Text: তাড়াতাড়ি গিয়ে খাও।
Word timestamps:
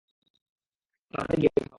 তাড়াতাড়ি 1.13 1.39
গিয়ে 1.41 1.51
খাও। 1.55 1.65